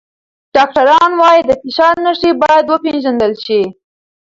ډاکټران 0.55 1.11
وايي 1.21 1.41
د 1.45 1.51
فشار 1.61 1.95
نښې 2.05 2.31
باید 2.41 2.65
وپیژندل 2.67 3.33
شي. 3.45 3.61